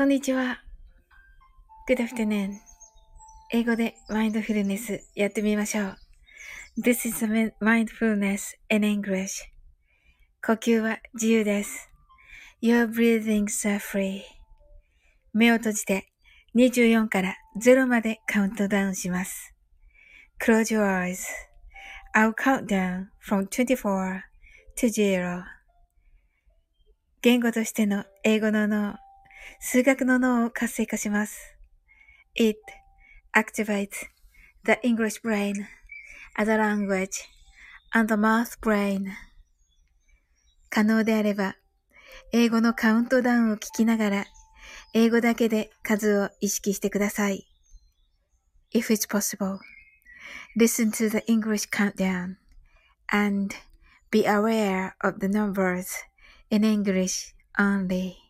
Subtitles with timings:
[0.00, 0.62] こんにちは。
[1.86, 2.54] Good afternoon.
[3.52, 5.96] 英語でマインドフルネスやってみましょう。
[6.82, 7.26] This is
[7.60, 9.42] mindfulness in English.
[10.42, 11.90] 呼吸は自由です。
[12.62, 14.22] Your breathings are free.
[15.34, 16.06] 目を閉じて
[16.56, 19.54] 24から0までカウントダウンします。
[20.42, 21.26] Close your eyes.
[22.16, 24.22] I'll count down from 24
[24.78, 25.44] to 0.
[27.20, 28.96] 言語としての英語の脳、
[29.58, 31.56] 数学の脳を活性化します。
[32.36, 32.58] It
[33.34, 34.06] activates
[34.64, 35.54] the English brain
[36.36, 37.10] as a language
[37.92, 39.10] and the math brain.
[40.68, 41.56] 可能であれば、
[42.32, 44.26] 英語のカウントダウンを聞きながら、
[44.94, 47.46] 英語だけで数を意識してください。
[48.72, 49.58] If it's possible,
[50.56, 52.36] listen to the English countdown
[53.08, 53.54] and
[54.10, 55.88] be aware of the numbers
[56.50, 58.29] in English only.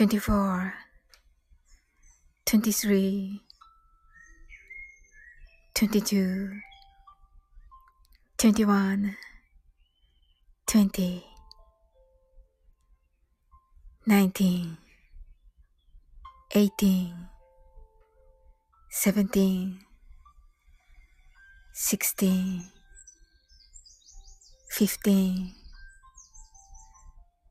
[0.00, 0.72] 24
[2.46, 3.42] 23
[5.74, 6.62] 22
[8.38, 9.14] 21
[10.66, 11.22] 20
[14.06, 14.78] 19
[16.54, 17.12] 18
[18.88, 19.78] 17
[21.74, 22.72] 16
[24.70, 25.54] 15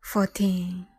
[0.02, 0.99] 14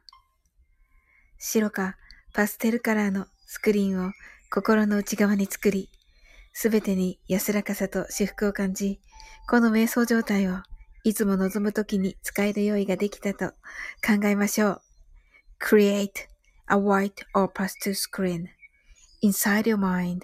[1.43, 1.97] 白か
[2.33, 4.11] パステルカラーのスクリーンを
[4.51, 5.89] 心の内側に作り、
[6.53, 8.99] すべてに安らかさと至福を感じ、
[9.49, 10.57] この瞑想状態を
[11.03, 13.49] いつも望むときに使える用意ができたと
[14.05, 14.81] 考えましょう。
[15.59, 16.11] Create
[16.67, 18.45] a white or pastel screen
[19.23, 20.21] inside your mind.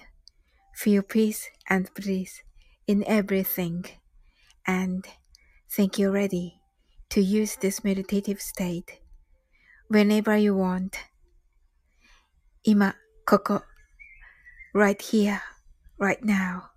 [0.75, 2.43] Feel peace and bliss
[2.85, 3.83] in everything.
[4.67, 5.03] And
[5.67, 6.61] think you're ready
[7.09, 9.01] to use this meditative state
[9.90, 10.92] whenever you want.
[12.64, 13.62] 今、ここ。
[14.74, 15.40] right here,
[15.98, 16.70] right now.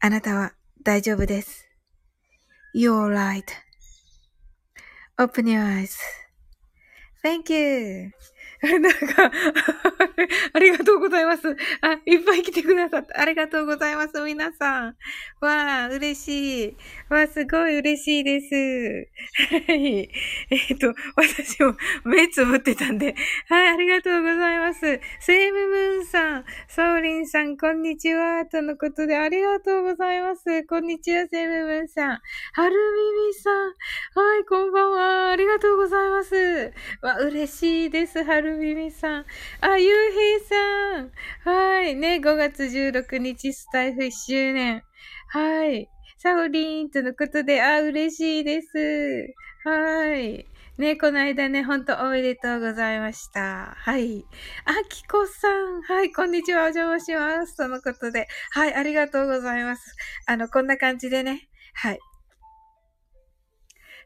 [0.00, 1.66] あなたは大丈夫です。
[2.74, 3.12] You're
[5.18, 5.98] right.Open your eyes.
[7.22, 8.12] Thank you.
[8.63, 9.31] なんか
[10.53, 11.55] ありがとうございます。
[11.81, 14.95] あ、いっぱい来てくださって、ありがとうございます、皆さん。
[15.41, 16.77] わあ、嬉しい。
[17.09, 19.09] わあ、すごい嬉しいです。
[19.67, 20.09] はい。
[20.49, 23.15] えっ、ー、と、私も目つぶってたんで、
[23.49, 25.01] はい、ありがとうございます。
[25.19, 28.45] セイムムーンさん、ソーリンさん、こんにちは。
[28.45, 30.63] とのことで、ありがとうございます。
[30.67, 32.09] こんにちは、セイムムーンさん。
[32.09, 32.75] はる
[33.19, 33.65] みみさん、
[34.15, 35.31] はい、こんばんは。
[35.31, 36.73] ありがとうございます。
[37.01, 39.25] わ、嬉しいです、はるみみさん。
[39.61, 41.11] あ、ゆうへいさん。
[41.45, 41.93] はい。
[41.93, 44.81] ね、5月16日スタイフ1周年。
[45.27, 45.87] はい。
[46.17, 49.35] サオリーンとのことで、あ、嬉しいです。
[49.63, 50.47] はい。
[50.79, 53.75] ね、この間ね、ほんとおめでとうございました。
[53.77, 54.25] はい。
[54.65, 55.83] あきこさん。
[55.83, 56.63] はい、こんにちは。
[56.63, 57.55] お邪魔します。
[57.55, 58.27] とのことで。
[58.49, 59.95] はい、ありがとうございます。
[60.25, 61.49] あの、こんな感じでね。
[61.75, 61.99] はい。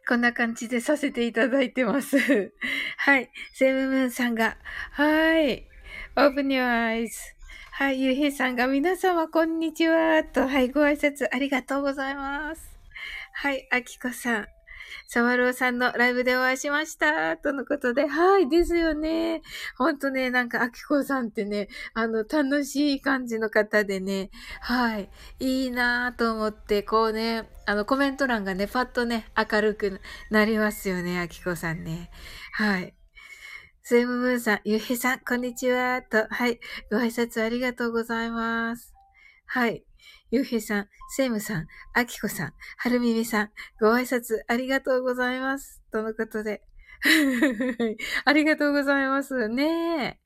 [0.07, 2.17] こんな感じでさせていただいてます。
[2.97, 3.29] はい。
[3.53, 4.57] セムムーンさんが、
[4.91, 5.67] はい。
[6.15, 7.09] open your eyes.
[7.71, 8.01] はい。
[8.01, 10.23] ゆうへいさんが、皆様こんにちは。
[10.23, 10.69] と、はい。
[10.69, 12.79] ご挨拶ありがとうございます。
[13.33, 13.67] はい。
[13.69, 14.56] あきこさん。
[15.07, 17.37] サワローさんのライブでお会いしました。
[17.37, 19.41] とのことで、はい、ですよね。
[19.77, 25.09] ほんとね、なんか、アキコさんってね、あの、楽しい感じの方でね、はい、
[25.39, 30.01] いいなぁと思って、こうね、あの、コメント欄がね、パッとね、明るく
[30.31, 32.09] なりますよね、アキコさんね。
[32.53, 32.93] はい。
[33.83, 36.01] スイムムーンさん、ゆうへさん、こんにちは。
[36.01, 36.59] と、はい。
[36.91, 38.93] ご挨拶ありがとうございます。
[39.45, 39.86] はい。
[40.29, 45.81] ゆうへいさん、セイムさん、あきこさん、はるみみさん、ご挨拶ありがとうございます。
[45.89, 46.63] とのことで。
[48.25, 49.47] ありがとうございます。
[49.47, 50.19] ねえ。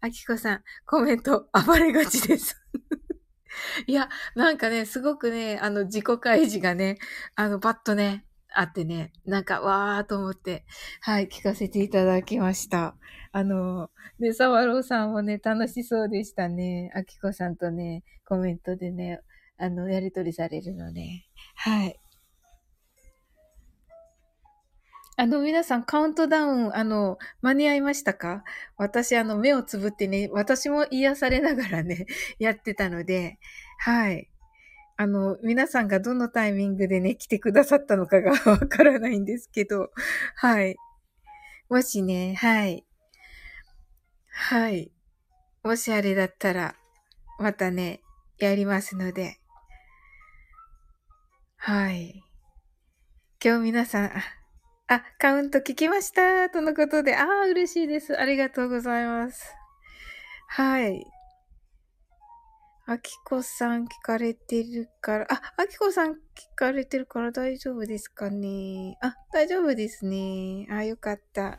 [0.00, 2.62] あきこさん、コメント、暴れがちです。
[3.86, 6.96] いや、なんかね、すごくね、あの、自己開示がね、
[7.34, 10.64] あの、バッとね、あってね、なんか、わーと思って、
[11.02, 12.96] はい、聞かせていただきました。
[13.32, 16.90] あの、で、サワローさんもね、楽しそうでしたね。
[16.94, 19.20] あきこさんとね、コメントでね、
[19.58, 21.24] あの、やりとりされるので、
[21.56, 21.98] はい。
[25.16, 28.44] あの、皆さん、カウントダウン、あの、間に合いましたか？
[28.78, 32.06] 私、あの、目をつぶってね、私も癒されながらね、
[32.40, 33.38] やってたので、
[33.78, 34.30] はい。
[34.96, 39.90] あの、皆さんがどのタイミングでね、来てくださったのかが わからないんですけど、
[40.36, 40.76] はい。
[41.68, 42.86] もしね、はい。
[44.28, 44.92] はい。
[45.62, 46.74] もしあれだったら、
[47.38, 48.00] またね、
[48.38, 49.41] やりますので、
[51.64, 52.24] はい。
[53.40, 54.10] 今日皆さん、
[54.88, 58.18] あ、カウント聞きましたとのことで、ああ、嬉しいです。
[58.18, 59.54] ありがとうございます。
[60.48, 61.06] はい。
[62.84, 66.16] あきこさん聞かれてるから、あ、あきこさん聞
[66.56, 68.98] かれてるから大丈夫ですかね？
[69.00, 70.66] あ、大丈夫ですね。
[70.68, 71.58] あ、よかった。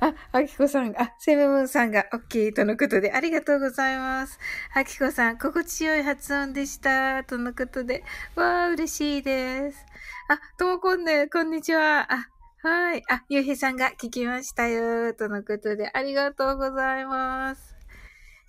[0.00, 4.40] あ、あきこさん、あ、セブムンさんが OK とのことでありがとうございます。
[4.74, 7.22] あきこさん、心地よい発音でした。
[7.22, 8.02] とのことで、
[8.34, 9.86] わー、嬉しいです。
[10.28, 12.12] あ、ともこんね、こんにちは。
[12.12, 12.28] あ、
[12.66, 13.02] はい。
[13.10, 15.14] あ、ゆうへさんが聞きましたよ。
[15.14, 17.73] とのことで、ありがとうございます。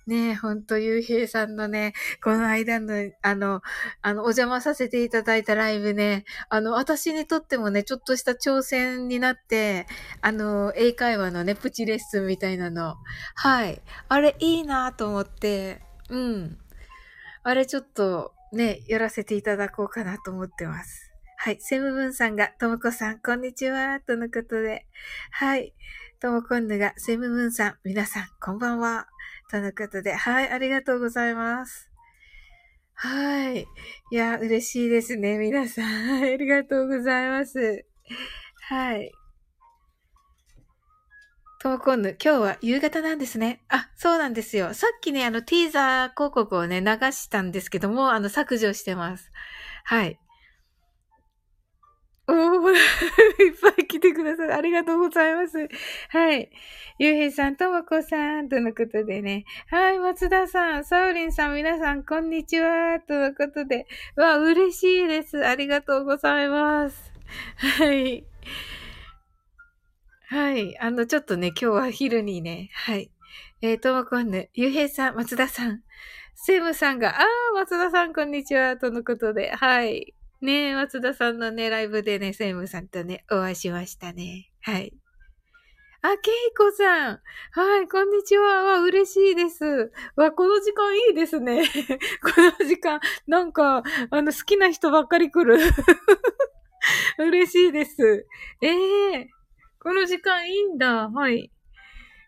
[0.06, 1.92] ねえ、ほんと、ゆうへいさんのね、
[2.22, 3.60] この間の、あの、
[4.02, 9.88] あの、お邪魔させていただいたライブね、あの、私にとってもね、ちょっとした挑戦になって、
[10.20, 12.94] あの、英会話のね、プチレッスンみたいなの。
[13.34, 13.82] はい。
[14.08, 16.58] あれ、いいなと思って、うん。
[17.42, 21.10] あれ、ちょっと、ね、やらせていただこうかなと思ってます。
[21.36, 21.58] はい。
[21.60, 24.86] セムブンさんが、ともこさん、こんにちは、とのことで。
[25.32, 25.74] はい。
[26.20, 29.08] ともこんぬが、セムブンさん、皆さん、こんばんは。
[29.50, 31.90] とのことで、はい、ありがとうございます。
[32.94, 33.66] はい。
[34.10, 36.22] いや、嬉しいですね、皆さん。
[36.24, 37.84] ありがとうございます。
[38.68, 39.12] はい。
[41.60, 43.62] ともこんぬ、今日は夕方なんですね。
[43.68, 44.72] あ、そうなんですよ。
[44.74, 49.30] さっきね、あの、ティーザー広告をね、流したんですけども、あの、削除してます。
[49.84, 50.18] はい。
[52.28, 52.72] おー、
[53.44, 53.75] いっぱい
[54.26, 54.52] ださい。
[54.52, 55.68] ありがとうございます。
[56.10, 56.50] はい。
[56.98, 59.44] ゆうへいさん、ともこさん、とのことでね。
[59.70, 63.86] はい、松田さん、サウリンさん、皆さん、こんにちは、とのことで。
[64.16, 65.46] わ、嬉しいです。
[65.46, 67.12] ありがとうございます。
[67.78, 68.24] はい。
[70.28, 70.78] はい。
[70.80, 73.10] あの、ちょっとね、今日は昼にね、はい。
[73.62, 75.82] えー、ともこんぬ、ゆうへいさん、松田さん、
[76.34, 80.15] セムさんが、あー、松田さん、こんにちは、とのことで、はい。
[80.42, 84.50] ねえ、松田さんのね、ライブでね、セイムさんとね、お会いしましたね。
[84.60, 84.92] はい。
[86.02, 87.20] あ、ケイコさん。
[87.52, 88.62] はい、こんにちは。
[88.62, 89.92] わ、嬉しいです。
[90.14, 91.64] わ、この時間いいですね。
[92.22, 95.58] この時間、なんか、あの、好きな人ばっかり来る。
[97.18, 98.26] 嬉しいです。
[98.60, 98.68] え
[99.14, 99.26] えー、
[99.80, 101.08] この時間いいんだ。
[101.08, 101.50] はい。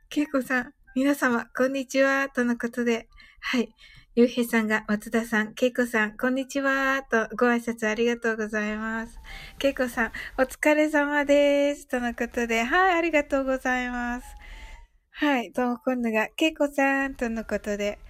[0.08, 2.30] ケイコさん、皆様、こんにちは。
[2.30, 3.06] とのことで。
[3.40, 3.72] はい。
[4.18, 9.16] ゆうへいさんが、松田さん、けいこさん、こんにちは、とご挨拶ありがとうございます。
[9.60, 11.86] けいこさん、お疲れ様です。
[11.86, 14.26] とのことで、はい、ありがとうございます。
[15.12, 18.00] はい、どうも今度が、けいこさん、とのことで、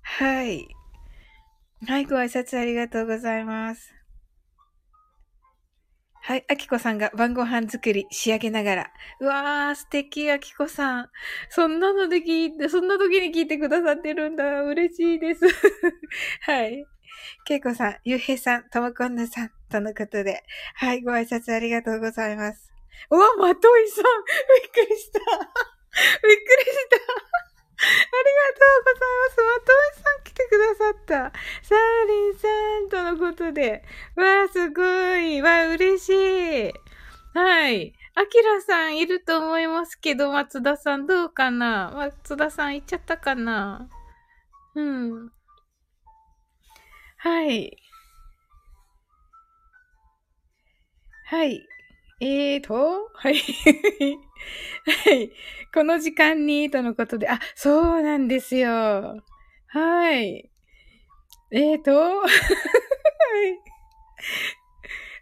[0.00, 0.68] はい。
[1.86, 3.97] はい、ご挨拶ありがとうございます。
[6.28, 8.90] はい、あきこさんが晩ご飯作り仕上げながら。
[9.18, 11.08] うわー、素敵、あきこさん。
[11.48, 14.60] そんなので聞いて、そんな時に聞いてくださってるんだ。
[14.60, 15.46] 嬉しいです。
[16.44, 16.84] はい。
[17.46, 20.42] けいこさん、ゆうへいさん、ともこんぬさん、とのことで。
[20.74, 22.70] はい、ご挨拶ありがとうございます。
[23.10, 24.04] うわ、まといさん。
[24.04, 25.20] びっくりした。
[25.20, 27.47] びっくりした。
[27.80, 29.40] ありがとうございます。
[29.40, 31.32] まとめさん来てくださった。
[31.62, 32.48] サーリンさ
[32.80, 33.84] んとのことで。
[34.16, 34.82] わあ、すご
[35.16, 35.40] い。
[35.42, 36.72] わあ、嬉しい。
[37.34, 37.94] はい。
[38.14, 41.92] アキラさんいると思いますけど、松田さんどうかな？
[41.94, 43.88] 松田さん行っちゃったかな？
[44.74, 45.30] うん。
[47.18, 47.76] はい。
[51.26, 51.64] はい。
[52.20, 53.36] えーと、はい。
[55.06, 55.30] はい。
[55.74, 59.22] この時間に、とのことで、あ、そうなんですよ。
[59.68, 60.50] はい。
[61.50, 63.60] えーと、 はい。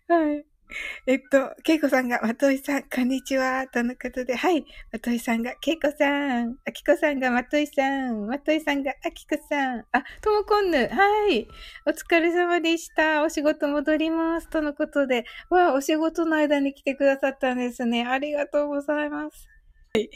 [0.09, 0.56] はい。
[1.07, 4.65] えっと、けいこさんが、まといさん、こんにちは、とのことで、はい。
[4.93, 11.49] まといさんが、けいこさん、あきこさんが、まといさん、まといさんが、あきこさん、あ、ともこんぬ、はい。
[11.87, 13.23] お疲れ様でした。
[13.23, 14.49] お仕事戻ります。
[14.49, 18.07] とのことで、わあ、お仕事の間に来てくださったんですね。
[18.07, 19.49] ありがとうございます。
[19.95, 20.11] はい。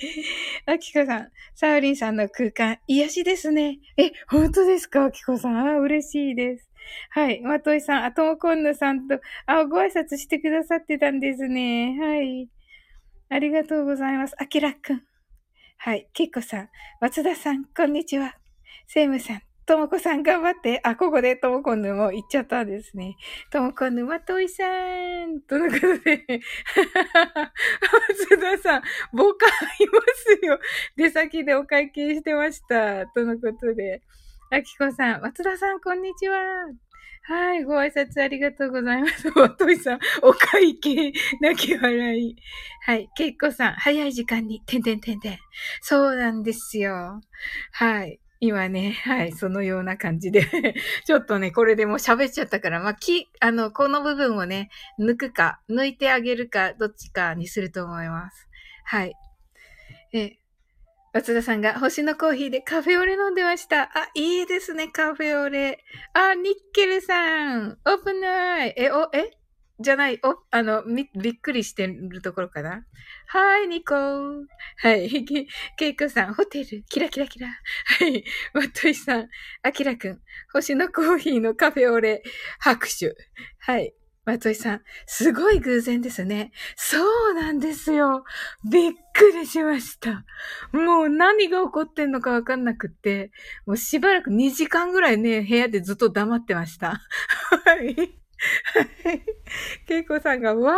[0.66, 3.78] あきこさん、サウリンさんの空間、癒しですね。
[3.96, 5.56] え、本当ですかあきこさん。
[5.58, 6.69] あ、嬉しいです。
[7.10, 7.40] はい。
[7.40, 11.98] まといさん、あともこんぬさんと、あ、ご挨拶してくださってたんですね。
[12.00, 12.48] はい。
[13.28, 14.34] ありがとうございます。
[14.38, 15.02] あきらくん。
[15.78, 16.08] はい。
[16.12, 16.68] けいこさん、
[17.00, 18.34] 松田さん、こんにちは。
[18.86, 20.80] セイムさん、ともこさん頑張って。
[20.82, 23.16] あ、ここでともこんぬも行っちゃったんですね。
[23.52, 25.40] ともこんぬ、まといさん。
[25.42, 26.26] とのことで、
[28.08, 28.82] 松田さん、
[29.12, 29.50] ボカい
[29.86, 30.00] ま
[30.40, 30.58] すよ。
[30.96, 33.06] 出先でお会計してました。
[33.06, 34.02] とのことで。
[34.52, 36.36] あきこさん、松田さん、こんにちは。
[37.22, 39.28] はい、ご挨拶ありがとうございます。
[39.38, 42.34] わといさん、お会計、泣き笑い。
[42.84, 45.38] はい、けいこさん、早い時間に、てんてんてんてん。
[45.82, 47.20] そうなんですよ。
[47.70, 48.18] はい。
[48.40, 50.44] 今ね、はい、そのような感じで
[51.06, 58.48] ちょっとね、これでもう喋っちゃったから、まあ、き、あの、この部分をね、抜くか、抜いてあげるか、どっちかにすると思います。
[58.84, 59.14] はい。
[60.12, 60.39] え、
[61.12, 63.82] 松田さんが星のコーヒーでカフェオレ飲んでました。
[63.82, 65.84] あ、いいですね、カフェオレ。
[66.14, 67.78] あ、ニッケルさん。
[67.84, 68.74] オープンナイ。
[68.76, 69.36] え、お、え？
[69.80, 72.84] じゃない、お、あの、み、びっくりしてるところかな。
[73.26, 74.44] はい、ニコー。
[74.76, 75.08] はい、
[75.76, 77.48] ケイコさん、ホテル、キラキラキラ。
[77.48, 79.28] はい、マットイさん、
[79.62, 82.22] アキラくん、星のコーヒーのカフェオレ、
[82.60, 83.16] 拍手。
[83.58, 83.94] はい、
[84.30, 86.52] 松井さん、すごい偶然ですね。
[86.76, 86.98] そ
[87.30, 88.24] うなんですよ。
[88.70, 90.24] びっくりしました。
[90.72, 93.32] もう何が起こってんのかわかんなくって、
[93.66, 97.00] もうしばらく2時間ぐらいね、部屋でずっと黙ってました。
[97.64, 97.96] はい。
[97.96, 99.22] はい。
[99.86, 100.74] けいこさんが、わ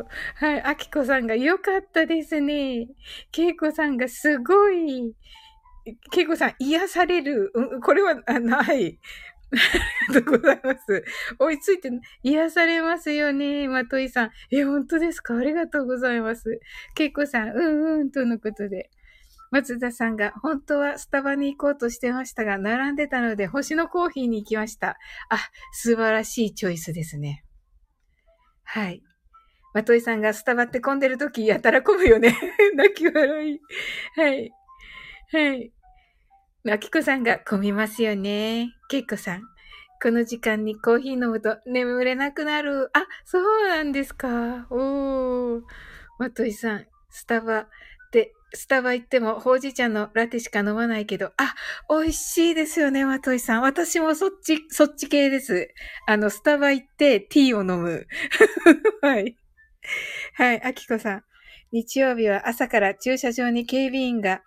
[0.00, 0.62] おはい。
[0.62, 2.88] あきこさんが、よかったですね。
[3.30, 5.14] けいこさんが、すごい。
[6.10, 7.52] けいこさん、癒される。
[7.82, 8.98] これは、ない。
[9.52, 11.04] ありがとうございます。
[11.38, 11.90] 追いついて
[12.22, 14.30] 癒されますよね、まといさん。
[14.50, 15.36] え、本当ですか？
[15.36, 16.60] ありがとうございます。
[16.94, 18.90] けいこさん、うんうん、とのことで。
[19.50, 24.96] 松田さんが、本当はスタバに行こうとしてましたが、並んでたので、星のコーヒーに行きました。
[25.28, 25.36] あ、
[25.72, 27.44] 素晴らしいチョイスですね。
[28.64, 29.02] はい。
[29.74, 32.34] まといさんがスタバって混んでる時やたら混むよね。
[32.76, 33.60] 泣き笑い。
[34.16, 34.50] はい。
[35.32, 35.72] はい。
[36.70, 38.76] あきこさんが混みますよね。
[38.88, 39.42] けいこさん。
[40.00, 42.88] この時間にコーヒー飲むと眠れなくなる。
[42.92, 44.68] あ、そうなんですか。
[44.70, 45.60] おー。
[46.20, 47.66] まといさん、スタバ
[48.12, 51.52] で、スタバ行ってもほうじ茶のラテしか飲まないけど、あ、
[51.90, 53.62] 美味しいですよね、まといさん。
[53.62, 55.68] 私もそっち、そっち系です。
[56.06, 58.06] あの、スタバ行ってティーを飲む。
[59.02, 59.36] はい。
[60.34, 61.24] はい、あきこさん。
[61.72, 64.42] 日曜日は朝から駐車場に警備員が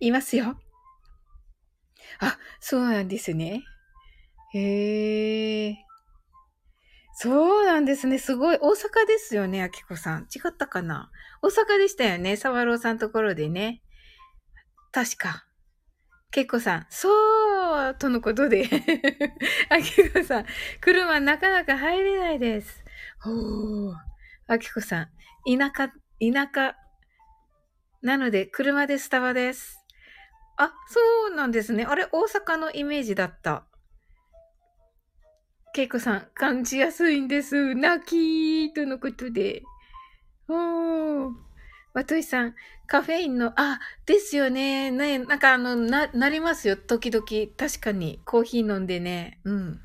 [0.00, 0.58] いますよ。
[2.20, 3.64] あ、そうなんですね。
[4.54, 5.76] へえ。
[7.18, 8.18] そうなんですね。
[8.18, 8.58] すごい。
[8.60, 10.22] 大阪ですよね、あきこさん。
[10.24, 11.10] 違ったかな？
[11.42, 12.36] 大阪でしたよね。
[12.36, 13.82] 沢朗さんところでね。
[14.92, 15.46] 確か。
[16.30, 17.08] けいこさん、そ
[17.90, 18.68] うとのことで。
[19.70, 20.46] あきこさん、
[20.80, 22.84] 車なかなか入れないです。
[23.20, 23.94] ほー。
[24.46, 25.08] あきこさん、
[25.58, 25.88] 田舎、
[26.20, 26.76] 田舎、
[28.02, 29.85] なので車でスタバです。
[30.56, 31.00] あ、そ
[31.32, 31.84] うなんですね。
[31.84, 33.64] あれ、大阪のイメージだった。
[35.74, 37.74] ケイコさん、感じやすいんです。
[37.74, 39.62] 泣きーとのことで。
[40.48, 41.32] おー。
[41.92, 42.54] わといさん、
[42.86, 44.90] カフェインの、あ、ですよね。
[44.90, 46.76] ね、なんかあの、な、なりますよ。
[46.76, 47.24] 時々。
[47.56, 48.20] 確かに。
[48.24, 49.40] コーヒー飲んでね。
[49.44, 49.82] うん。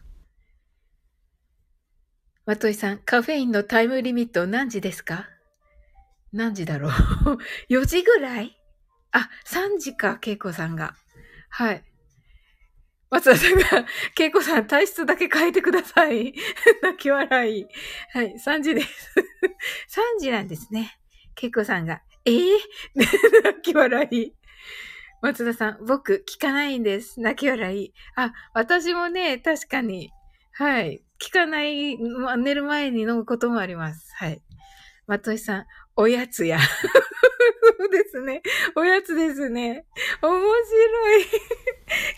[2.45, 5.27] わといさん、カフェインのタイムリミット何時ですか？
[6.31, 6.91] 何時だろう
[7.69, 8.57] ?4 時ぐらい？
[9.11, 10.95] あ、3時か、けいこさんが。
[11.49, 11.83] はい。
[13.09, 16.33] 松田さんが、けいこさん、体質だけ変えてください。
[16.81, 17.67] 泣き笑い。
[18.13, 19.13] はい、3時です。
[20.17, 20.97] 3時なんですね。
[21.35, 22.57] けいこさんが、えー、
[23.43, 24.33] 泣き笑い。
[25.21, 27.19] 松田さん、僕、聞かないんです。
[27.19, 27.93] 泣き笑い。
[28.15, 30.09] あ、私もね、確かに、
[30.53, 31.03] はい。
[31.19, 31.97] 聞かない、
[32.37, 34.09] 寝る前に飲むこともあります。
[34.15, 34.41] はい。
[35.05, 35.65] 松井さん、
[35.95, 36.59] おやつや。
[37.79, 38.41] そうですね。
[38.75, 39.85] おやつですね。
[40.21, 41.25] 面白い。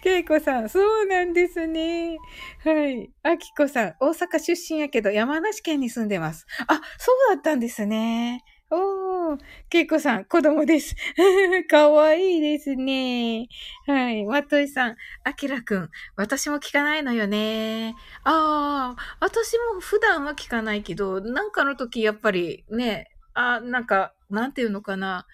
[0.03, 2.17] けいこさん、そうなんですね。
[2.63, 3.11] はい。
[3.23, 6.45] あきこさん、大阪出身やけど山梨県に住んでます。
[6.67, 8.43] あ、そうだったんですね。
[8.75, 9.37] おー、
[9.69, 10.95] けいこさん、子供です。
[11.69, 13.47] かわいいですね。
[13.85, 14.25] はい。
[14.25, 17.93] まといさん、あきらくん、私も聞かないのよね。
[18.23, 25.25] ああ、私も普段は聞かないけど、なんかの時やっぱりね、あ、なんか、なんていうのかな。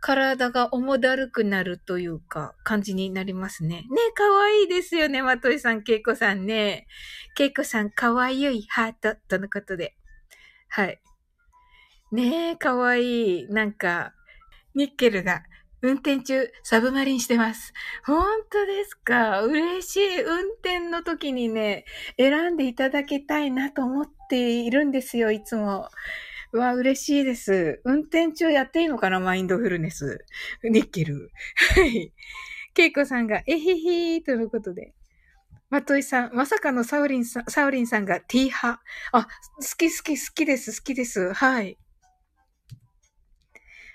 [0.00, 3.82] 体が重だるくなるというか、感じになりますね。
[3.82, 6.86] ね、かわいいですよね、まといさん、けいこさんね。
[7.34, 9.96] けいこさん、かわいいハート、とのことで。
[10.68, 11.00] はい。
[12.12, 13.46] ねえ、かわいい。
[13.48, 14.14] なんか、
[14.74, 15.42] ニッケルが
[15.82, 17.72] 運転中、サブマリンしてます。
[18.04, 19.42] 本当ですか？
[19.42, 20.22] 嬉しい。
[20.22, 21.84] 運転の時にね、
[22.16, 25.88] 選んでいただきたいなと思っているんですよ、いつも。
[26.52, 27.80] わ、嬉しいです。
[27.84, 30.24] 運転中やっていいのかなマインドフルネス。
[30.62, 31.30] ニッケル。
[31.74, 32.12] はい。
[32.74, 34.94] ケイコさんが、えへへーということで。
[35.70, 38.80] まといさん、まさかのサウリンさん、サウリンさんが T 派。
[39.12, 39.28] あ、好
[39.76, 41.34] き好き好きです、好きです。
[41.34, 41.76] はい。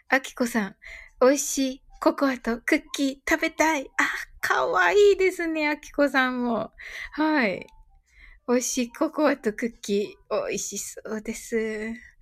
[0.10, 0.76] あきこさん、
[1.20, 3.90] 美味しいココアとクッキー食べたい。
[3.98, 4.04] あ、
[4.42, 6.72] かわいいですね、あきこさんも。
[7.14, 7.66] はい。
[8.48, 12.13] 美味しいココアとクッキー、美味しそうです。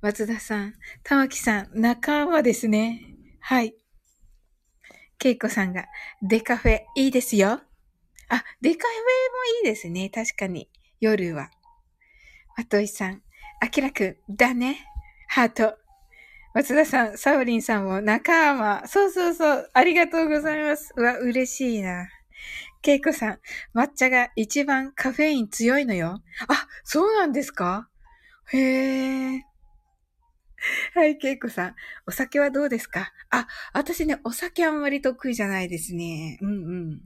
[0.00, 3.02] 松田さん、玉木さん、仲間ですね。
[3.40, 3.74] はい。
[5.18, 5.86] けいこさんが、
[6.22, 7.60] デカフェいいですよ。
[8.28, 10.10] あ、デカフェもいいですね。
[10.10, 10.68] 確かに。
[11.00, 11.50] 夜は。
[12.56, 13.22] まといさん、
[13.60, 14.86] あきらくん、だね。
[15.28, 15.76] ハート。
[16.54, 18.86] 松田さん、サウリンさんも仲間。
[18.86, 19.70] そうそうそう。
[19.74, 20.92] ありがとうございます。
[20.96, 22.08] うわ、嬉しいな。
[22.82, 23.40] ケイコさん、
[23.74, 26.22] 抹茶が一番カフェイン強いのよ。
[26.48, 27.88] あ、そうなんですか？
[28.52, 29.44] へえ。
[30.94, 31.74] はい、ケイコさん。
[32.06, 33.12] お酒はどうですか？
[33.30, 36.38] あ、私ね、お酒あんまり得意じゃないですね。
[36.40, 36.52] うんう
[36.94, 37.00] ん。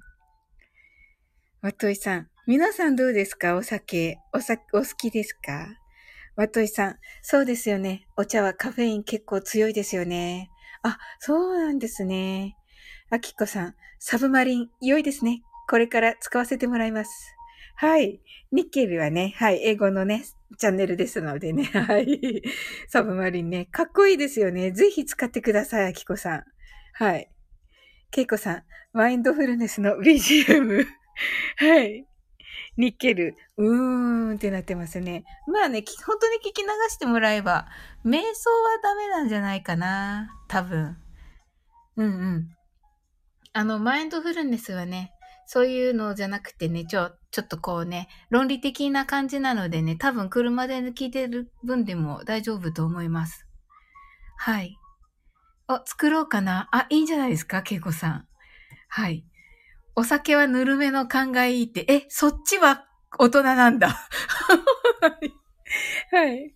[1.62, 2.28] わといさん。
[2.46, 3.56] 皆さんどうですか？
[3.56, 4.18] お酒。
[4.32, 5.76] お酒、お好きですか？
[6.36, 8.06] わといさん、そうですよね。
[8.16, 10.50] お茶はカフェイン結構強いですよね。
[10.82, 12.56] あ、そうなんですね。
[13.10, 15.42] あきこさん、サブマリン、良いですね。
[15.68, 17.34] これから使わせてもらいます。
[17.76, 18.20] はい。
[18.52, 20.24] ニッケルはね、はい、英語のね、
[20.58, 22.42] チャンネルですのでね、 はい。
[22.88, 24.72] サブマリンね、かっこいいですよね。
[24.72, 26.44] ぜひ使ってください、あきこさん。
[26.94, 27.30] はい。
[28.10, 30.86] ケイコさん、マインドフルネスの BGM。
[31.56, 32.06] はい。
[32.76, 35.24] ニッケル、うーんってなってますね。
[35.46, 37.68] まあね、本当に聞き流してもらえば、
[38.04, 40.30] 瞑想はダメなんじゃないかな。
[40.48, 40.96] 多分。
[41.96, 42.48] うんうん。
[43.52, 45.12] あの、マインドフルネスはね、
[45.52, 53.48] そういうのじゃなくてね、ちょ、ちょっとこうね、論理的な感じなのでね、多分車で聞いてる分でも大丈夫と思います。
[54.36, 54.78] はい。
[55.66, 58.28] あ、作ろうかなあ、いいんじゃないですか、ケイコさん。
[58.88, 59.24] はい。
[59.96, 62.86] お酒はぬるめの勘がいいって、え、そっちは
[63.18, 63.88] 大人なんだ。
[66.12, 66.54] はい。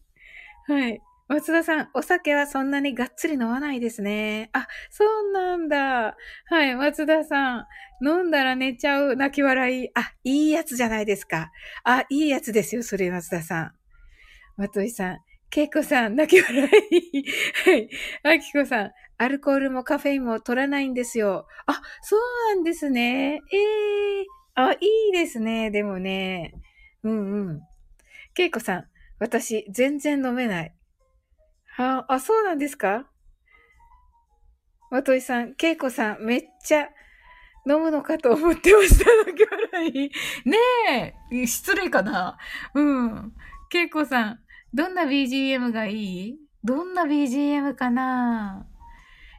[0.69, 1.01] はい。
[1.27, 4.51] 松田さん、お酒はそんなにがっつり飲まないですね。
[4.53, 6.17] あ、そうなんだ。
[6.47, 7.67] はい、松田さん。
[8.03, 9.17] 飲んだら寝ちゃう。
[9.17, 9.89] 泣き笑い。
[9.95, 11.51] あ、いいやつじゃないですか。
[11.85, 13.73] あ、いいやつですよ、それ、松田さん。
[14.57, 15.19] 松井さん。
[15.51, 17.25] けいこさん、泣き笑い。
[17.65, 17.89] はい。
[18.25, 18.91] あきこさん。
[19.17, 21.47] アルコールもカフェインも取らないんですよ。
[21.67, 22.21] あ、そう
[22.55, 23.41] なんですね。
[23.53, 24.25] ええー、
[24.57, 24.79] あ、い
[25.11, 25.71] いですね。
[25.71, 26.53] でもね。
[27.05, 27.61] うんうん。
[28.35, 28.85] けいこさん、
[29.21, 30.75] 私、全然飲めない。
[31.77, 33.09] はあ、そうなんですか？
[34.91, 36.89] まといさん、けいこさん、めっちゃ
[37.67, 39.11] 飲むのかと思ってました。
[39.27, 40.11] 泣き笑い。
[40.49, 42.37] ねえ、失礼かな
[42.75, 43.33] うん。
[43.71, 44.41] けいこさん、
[44.73, 45.95] どんな BGM がい
[46.29, 46.39] い？
[46.63, 48.67] どんな BGM かな？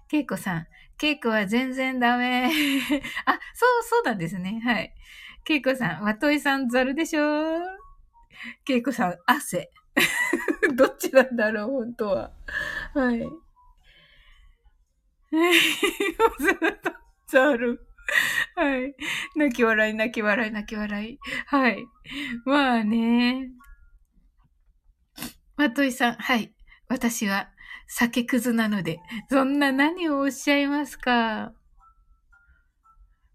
[0.07, 0.67] ケイコさん。
[0.97, 2.45] ケイコは全然ダメ。
[3.25, 4.61] あ、そう、そうなんですね。
[4.63, 4.93] はい。
[5.43, 7.59] ケイコさん、まといさん、ザルでしょ？
[8.65, 9.71] ケイコさん、汗。
[10.75, 12.31] どっちなんだろう、本当は。
[12.93, 13.27] はい。
[17.27, 17.81] ザル。
[18.55, 18.95] はい。
[19.35, 21.19] 泣き笑い、泣き笑い、泣き笑い。
[21.47, 21.85] はい。
[22.45, 23.49] まあね。
[25.57, 26.53] まといさん、はい。
[26.87, 27.49] 私は
[27.87, 31.53] 酒くずなので、そんな何をおっしゃいますか。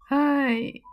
[0.07, 0.83] はい。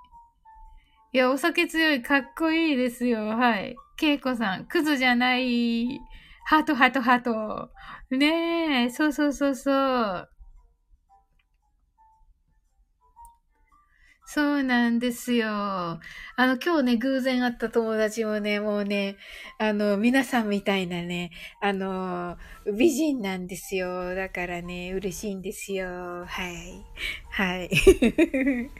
[1.12, 3.26] いや、お酒強い、かっこいいですよ。
[3.26, 3.76] はい。
[3.96, 6.00] けいこさん、クズじゃない。
[6.44, 7.70] ハート、ハート、ハート。
[8.10, 10.28] ねえ、そうそうそうそう。
[14.30, 15.48] そうなんですよ。
[15.48, 16.00] あ
[16.36, 19.16] の、今日ね、偶然会った友達もね、もうね、
[19.58, 21.30] あの、皆さんみたいなね、
[21.62, 22.36] あの、
[22.76, 24.14] 美人なんですよ。
[24.14, 26.26] だからね、嬉しいんですよ。
[26.26, 26.84] はい。
[27.30, 27.70] はい。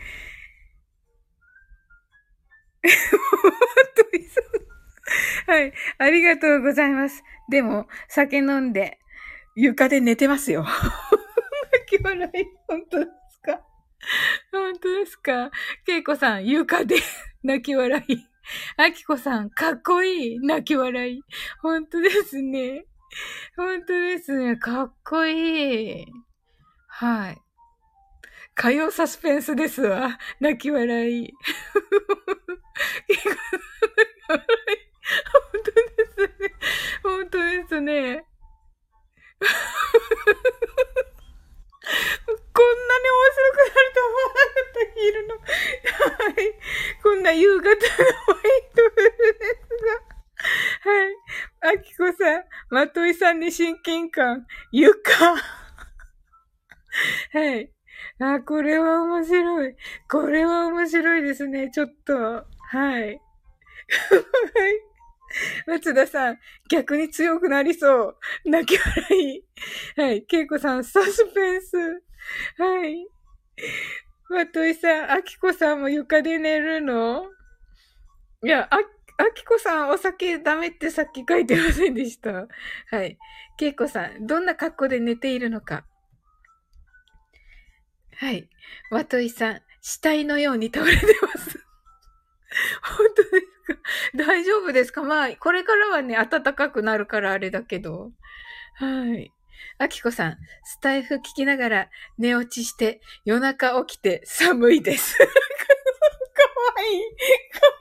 [5.47, 5.73] はい。
[5.99, 7.23] ありがとうございます。
[7.51, 8.99] でも、酒飲んで、
[9.57, 10.65] 床で寝てますよ。
[11.73, 12.47] 泣き笑い。
[12.69, 13.61] 本当ですか？
[14.59, 15.51] 本当ですか？
[15.87, 16.97] けいこさん、床で
[17.42, 18.27] 泣き笑い。
[18.77, 21.23] あきこさん、かっこいい泣き笑い。
[21.61, 22.87] 本当ですね。
[23.57, 24.57] 本当ですね。
[24.57, 26.07] かっこいい。
[26.88, 27.38] はい。
[28.55, 30.18] 火曜サスペンスですわ。
[30.40, 31.33] 泣き笑い。
[34.27, 34.38] 本
[35.64, 35.81] 当で
[36.12, 36.55] すね。
[37.03, 38.25] 本当ですね。
[42.59, 45.31] こんなに面白くなると思わなかった、昼の。
[45.37, 46.51] はい。
[47.05, 47.79] こんな夕方のワイ
[48.75, 50.11] トフルですが。
[50.90, 51.79] はい。
[51.79, 54.90] あきこさん、まといさんに親近感、床。
[57.33, 57.71] はい。
[58.18, 59.77] あ、これは面白い。
[60.11, 61.71] これは面白いですね。
[61.71, 62.14] ちょっと。
[62.14, 62.42] はい。
[62.73, 63.21] はい。
[65.68, 68.16] 松田さん、逆に強くなりそう。
[68.44, 69.44] 泣き笑い。
[69.97, 70.27] はい。
[70.27, 72.08] けいこさん、サスペンス。
[72.59, 73.07] はい。
[74.31, 77.25] まといさん、あきこさんも床で寝るの？
[78.45, 82.47] いや、あ、あきこさん、お酒ダメってさっき書いてませんでした。
[82.91, 83.19] はい。
[83.57, 85.85] けいこさん、どんな格好で寝ているのか？
[88.17, 88.49] はい。
[88.91, 91.64] まといさん、死体のように倒れてます。
[92.83, 93.81] 本当ですか？
[94.17, 95.03] 大丈夫ですか？
[95.03, 98.12] まあ、これからはね、暖かくなるからあれだけど。
[98.75, 99.33] はい。
[99.79, 105.16] あきこさん、スタイフ聞きながら寝落ちして夜中起きて寒いです。
[105.18, 105.31] かわ
[106.83, 107.01] いい。
[107.51, 107.73] かわ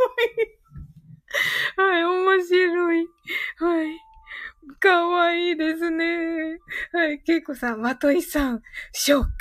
[1.89, 1.97] いい。
[1.97, 3.07] はい、面白い。
[3.57, 3.99] はい。
[4.79, 6.59] かわいいですね。
[6.91, 8.61] はい、けいこさん、まといさん、
[8.91, 9.31] ショック。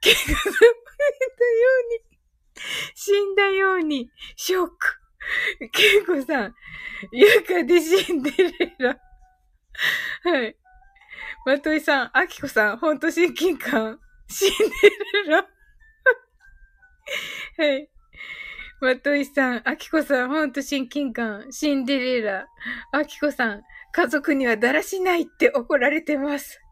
[0.00, 0.64] けいこさん、たよ
[2.00, 2.14] うに
[2.94, 4.74] 死んだように、ショック。
[5.72, 6.54] ケイコさん、
[7.12, 9.00] 床でシンデレラ。
[10.22, 10.56] はい。
[11.46, 14.00] まといさん、あきこさん、ほんと親近感。
[14.28, 14.54] シンデ
[15.24, 15.44] レラ。
[17.58, 17.90] はい。
[18.80, 21.52] まといさん、あきこさん、ほんと親近感。
[21.52, 22.48] シンデレラ。
[22.92, 26.62] あきこさん、家族にはだらしないって怒られてます。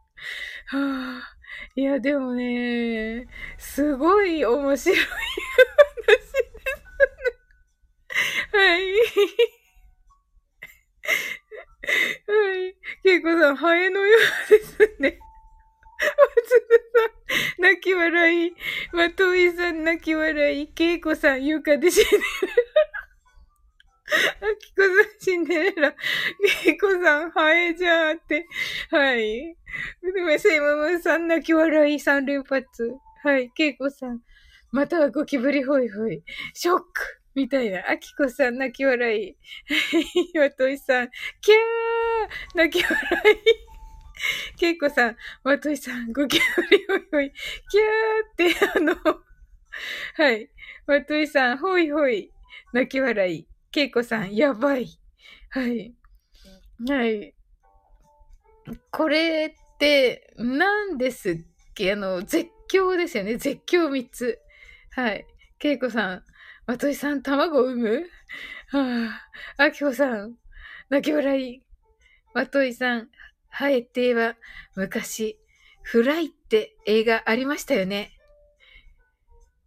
[0.67, 1.37] はあ、
[1.75, 3.27] いや、でもね、
[3.59, 5.03] すごい面白い話で
[6.23, 6.33] す
[8.53, 8.59] ね。
[8.59, 8.83] はい。
[12.27, 12.75] はい。
[13.03, 14.17] ケイコさん、ハエのよ
[14.47, 15.19] うですね。
[15.99, 18.55] 松田さん、泣き笑い。
[18.93, 20.67] まといさん、泣き笑い。
[20.67, 22.23] ケイコさん、床で死んでる。
[24.13, 25.95] あきこさん、シンデレラ。
[26.63, 28.47] ケイコさん、ハエじゃーって。
[28.89, 29.57] はい。
[30.01, 32.95] でも、セイママさん、泣き笑い三連発。
[33.23, 33.49] はい。
[33.51, 34.21] ケイコさん、
[34.71, 36.23] またはゴキブリホイホイ。
[36.53, 37.89] ショックみたいな。
[37.89, 39.37] あきこさん、泣き笑い。
[40.37, 40.51] はい。
[40.55, 41.09] といさん、
[41.41, 42.97] キャー泣き笑
[43.33, 44.57] い。
[44.57, 47.33] ケイコさん、まといさん、ゴキブリホイホイ。
[47.69, 48.95] キャーって、あの、
[50.15, 50.49] はい。
[50.85, 52.31] まといさん、ホイホイ。
[52.71, 53.47] 泣き笑い。
[53.71, 54.87] ケイコさん、やばい。
[55.49, 55.95] はい。
[56.87, 57.33] はい。
[58.91, 61.37] これって、何ですっ
[61.73, 61.93] け？
[61.93, 63.35] あの、絶叫ですよね。
[63.35, 64.39] 絶叫3つ。
[64.91, 65.25] はい。
[65.59, 66.23] ケイコさん、
[66.65, 68.09] まといさん、卵を産む？
[68.69, 69.09] は
[69.57, 70.35] あ、あきこさん、
[70.89, 71.61] 泣き笑い。
[72.33, 73.09] まといさん、
[73.49, 74.35] はえては、
[74.75, 75.37] 昔、
[75.81, 78.13] フライって映画ありましたよね。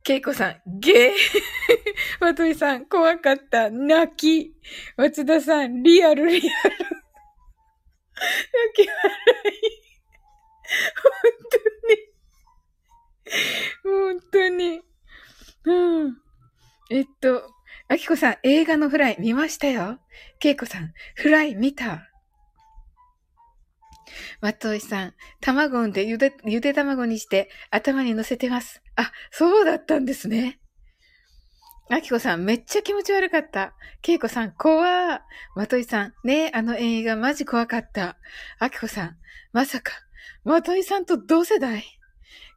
[0.02, 1.12] ケイコさん、ゲー。
[2.20, 3.70] まといさん、怖かった。
[3.70, 4.54] 泣き。
[4.96, 6.40] 松田さん、リアル、リアル。
[6.40, 6.50] 泣
[8.74, 9.10] き笑
[9.52, 9.76] い。
[13.82, 14.12] 本当に。
[14.14, 14.80] 本当に。
[15.64, 16.25] うん。
[16.88, 17.42] えっと、
[17.88, 19.98] あきこさん、映画のフライ見ましたよ。
[20.38, 22.08] けいこさん、フライ見た。
[24.40, 28.82] まといさん、卵産んでゆで、ゆで卵にして頭に乗せてます。
[28.94, 30.60] あ、そうだったんですね。
[31.90, 33.74] あきこさん、めっちゃ気持ち悪かった。
[34.00, 35.20] けいこさん、怖ー。
[35.56, 38.16] まといさん、ねえ、あの映画マジ怖かった。
[38.60, 39.16] あきこさん、
[39.52, 39.92] まさか、
[40.44, 41.84] まといさんと同世代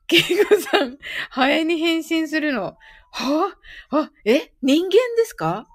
[0.10, 0.98] けいこさん、
[1.30, 2.78] ハエに変身するの。
[3.12, 3.56] は？
[3.92, 4.54] あ、あ、え？
[4.62, 5.68] 人間ですか？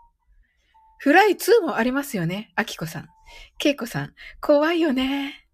[0.98, 2.52] フライ2もありますよね。
[2.56, 3.08] あきこさん。
[3.58, 5.46] けいこさん、怖いよね。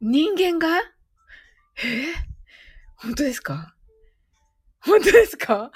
[0.00, 0.78] 人間が？
[0.78, 0.82] え？
[2.96, 3.74] 本当ですか？
[4.80, 5.70] 本当ですか？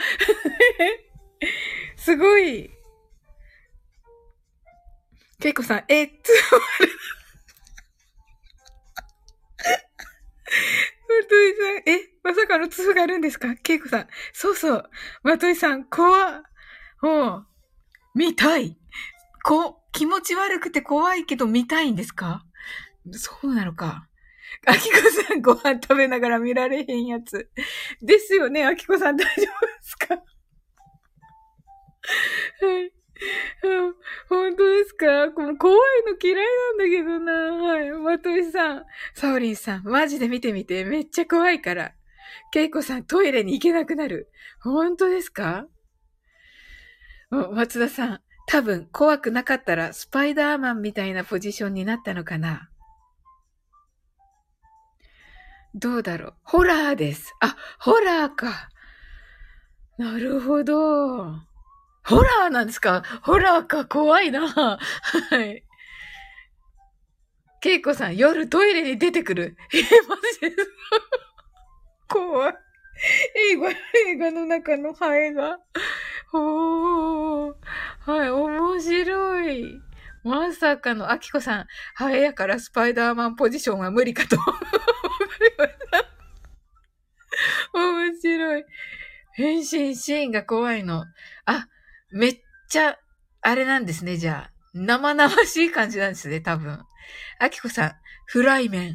[1.97, 2.71] すごい。
[5.41, 6.33] けいこさん、え、つ
[11.09, 11.15] ま。
[11.29, 13.55] といさん、え、まさかの通があるんですか？
[13.57, 14.07] けいこさん。
[14.33, 14.91] そうそう。
[15.23, 16.43] まといさん、怖っ。
[17.03, 17.47] う。
[18.15, 18.77] 見たい。
[19.45, 22.45] こ、気持ち悪くて怖いけど見たいんですか？
[23.13, 24.07] そうなのか。
[24.67, 24.97] あきこ
[25.29, 27.51] さんご飯食べながら見られへんやつ。
[28.03, 30.15] ですよね、あきこさん大丈夫ですか？
[30.15, 30.23] は
[32.81, 32.93] い。
[34.29, 35.31] 本当ですか？
[35.33, 35.57] 怖い
[36.07, 37.33] の嫌いなんだけどな。
[37.73, 37.91] はい。
[37.91, 38.85] まといさん。
[39.15, 39.83] サオリンさん。
[39.85, 40.85] マジで見てみて。
[40.85, 41.95] めっちゃ怖いから。
[42.53, 44.31] ケイコさん、トイレに行けなくなる。
[44.61, 45.67] 本当ですか？
[47.31, 48.21] 松田さん。
[48.47, 52.71] 多分、怖くなかったら、スパイダーマンみたいなポジションになったのかな。
[55.75, 56.35] どうだろう。
[56.45, 57.35] ホラーです。
[57.41, 58.71] あ、ホラーか。
[59.99, 61.48] なるほど。
[62.05, 63.03] ホラーなんですか？
[63.23, 64.49] ホラーか、怖いな。
[64.49, 64.79] は
[65.43, 65.65] い。
[67.61, 69.57] ケイコさん、夜トイレに出てくる。
[69.75, 70.63] え、マジで
[72.09, 72.55] 怖い。
[73.53, 73.75] 映画、映
[74.17, 75.59] 画の中のハエが。
[76.33, 77.55] おー。
[78.07, 79.81] はい、面白い。
[80.25, 84.37] まさかの、アキコさん、ハエやからスパイダーマンポジションは無理かと。
[87.73, 88.65] 面白い。
[89.35, 91.05] 変身シーンが怖いの。
[91.45, 91.69] あ、
[92.11, 92.99] めっちゃ、
[93.41, 94.53] あれなんですね、じゃあ。
[94.75, 96.85] 生々しい感じなんですね、多分。
[97.41, 97.93] あきこさん、
[98.27, 98.95] フライメン。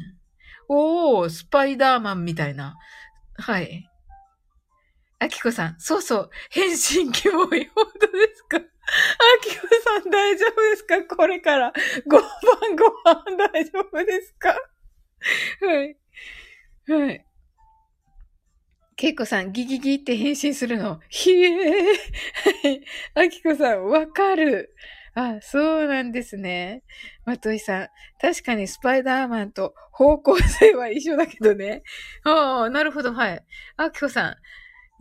[0.68, 2.76] おー、スパイダーマンみたいな。
[3.36, 3.90] はい。
[5.18, 7.70] あきこさん、そうそう、変身キモい。
[7.74, 8.58] 本当ですか？
[8.58, 8.60] あ
[9.42, 11.02] きこさん大丈夫ですか？
[11.04, 11.72] これから。
[12.06, 12.24] ご飯
[12.76, 14.50] ご飯大丈夫ですか？
[14.50, 15.96] はい。
[16.88, 17.26] はい。
[19.04, 20.98] ケイコさん、ギギギって返信するの。
[21.10, 21.60] ひえー。
[22.62, 23.26] はい。
[23.26, 24.74] アキコさん、わかる。
[25.14, 26.84] あ、そうなんですね。
[27.26, 27.88] まといさん、
[28.18, 31.82] 確かにスパイダーマンと方向性は一緒だけどね。
[32.24, 33.44] ああ、なるほど、はい。
[33.76, 34.36] アキコさん、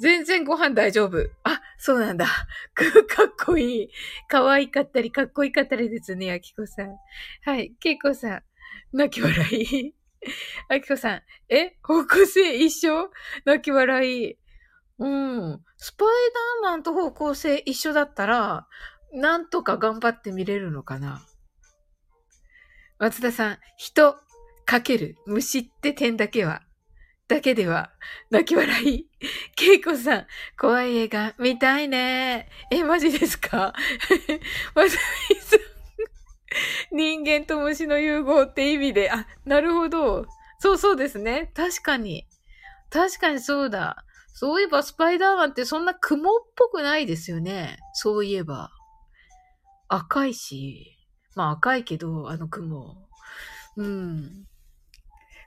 [0.01, 1.19] 全然ご飯大丈夫。
[1.45, 2.25] あ、そうなんだ。
[2.25, 3.89] かっこいい。
[4.27, 6.89] 可愛かったり、かっこいいかったりですね、アキコさん。
[7.45, 7.73] はい。
[7.79, 8.43] ケイコさん、
[8.91, 9.95] 泣き笑い。
[10.69, 11.77] あきこさん、え？
[11.83, 13.11] 方向性一緒？
[13.45, 14.37] 泣き笑い。
[14.99, 15.61] うん。
[15.77, 16.07] スパイ
[16.63, 18.67] ダーマンと方向性一緒だったら、
[19.13, 21.21] なんとか頑張って見れるのかな？
[22.99, 24.15] 松田さん、人、
[24.65, 26.61] かける、虫って点だけは、
[27.27, 27.91] だけでは、
[28.29, 29.07] 泣き笑い。
[29.55, 32.49] ケイコさん、怖い映画、見たいね。
[32.71, 33.73] え、マジですか？
[34.75, 34.97] まさ
[35.29, 35.59] みさん、
[36.91, 40.25] 人間と虫の融合って意味で、あ、なるほど。
[40.59, 41.51] そうそうですね。
[41.55, 42.27] 確かに。
[42.89, 44.05] 確かにそうだ。
[44.33, 47.77] そういえばスパイダーマンってそんな雲っぽくないですよね。
[47.93, 48.71] そういえば。
[49.87, 50.97] 赤いし。
[51.35, 52.95] まあ赤いけど、あの雲。
[53.77, 54.47] うん。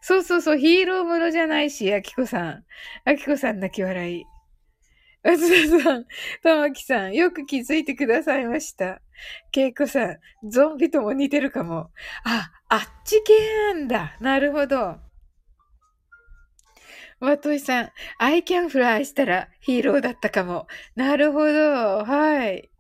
[0.01, 2.65] そうそうそう、ヒーローものじゃないし、アキコさん。
[3.05, 4.25] アキコさん泣き笑い。
[5.27, 6.07] 松田さん、
[6.45, 9.01] 玉木さん、よく気づいてくださいました。
[9.51, 11.91] ケイコさん、ゾンビとも似てるかも。
[12.23, 13.35] あ、あっち系
[13.73, 14.17] なんだ。
[14.21, 14.99] なるほど。
[17.19, 20.69] ワトイさん、I can fly したらヒーローだったかも。
[20.95, 22.05] なるほど。
[22.05, 22.71] はい。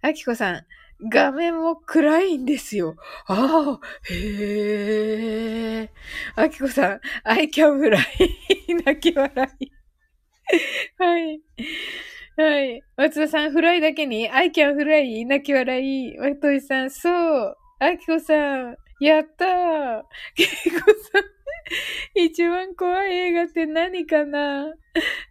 [0.00, 0.66] アキコさん、
[1.10, 2.96] 画面も暗いんですよ。
[3.26, 5.90] ああ、へえ。
[6.36, 7.98] アキコさん、I can fly
[8.82, 9.81] 泣き笑い。
[10.98, 11.40] はい。
[12.36, 12.82] はい。
[12.96, 16.16] 松田さん、フライだけに、 I can fly、泣き笑い。
[16.18, 17.56] まといさん、そう。
[17.78, 20.02] あきこさん、やったー。
[20.34, 20.80] けいこ
[21.12, 21.22] さん、
[22.14, 24.66] 一番怖い映画って何かな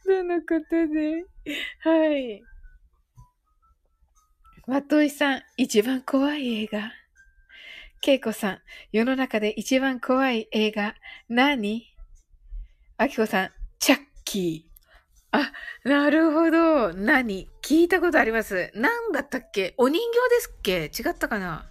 [0.06, 1.26] どのことで。
[1.80, 2.44] はい。
[4.68, 6.92] まといさん、一番怖い映画。
[8.02, 10.96] けいこさん、世の中で一番怖い映画、
[11.30, 11.88] 何？
[12.98, 14.71] あきこさん、チャッキー。
[15.32, 15.52] あ、
[15.86, 16.94] なるほど。
[16.94, 17.48] 何？
[17.64, 18.72] 聞いたことあります。
[18.76, 19.74] 何だったっけ？
[19.78, 20.86] お人形ですっけ？
[20.86, 21.68] 違ったかな？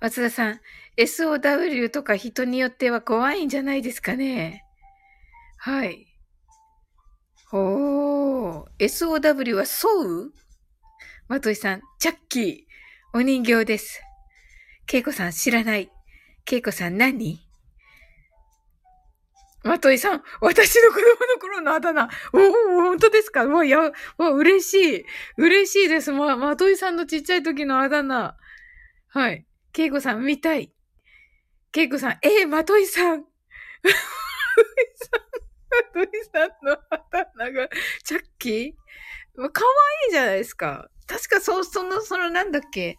[0.00, 0.60] 松田さん、
[0.96, 4.64] SOW とか人によっては怖いんじゃないですかね？
[5.58, 6.06] はい。
[7.52, 10.32] おー、SOW はそう
[11.28, 14.00] まといさん、チャッキー、お人形です。
[14.86, 15.90] ケイコさん、知らない。
[16.46, 17.47] ケイコさん、何？
[19.68, 22.08] まといさん、私の子供の頃のあだ名。
[22.32, 23.44] おお、本当ですか？
[23.44, 25.04] わ、や、わ、嬉しい。
[25.36, 26.10] 嬉しいです。
[26.10, 28.34] ま、まといさんのちっちゃい時のあだ名。
[29.08, 29.46] はい。
[29.72, 30.72] けいこさん、見たい。
[31.70, 33.18] けいこさん、えー、まといさん。
[33.84, 33.92] ま
[35.92, 37.68] といさんマトイさんのあだ名が、
[38.04, 39.52] チャッキー？
[39.52, 39.70] かわ
[40.06, 40.88] いいじゃないですか。
[41.06, 42.96] 確か、そう、その、その、なんだっけ？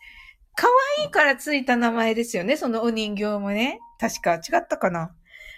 [0.56, 2.58] かわいいからついた名前ですよね。
[2.58, 3.80] そのお人形もね。
[4.00, 5.16] 確か、違ったかな？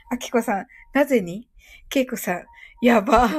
[0.10, 1.48] あきこさん、なぜに？
[1.90, 2.46] けいこさん、
[2.82, 3.30] やば。